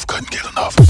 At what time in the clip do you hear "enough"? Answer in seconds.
0.00-0.06, 0.52-0.89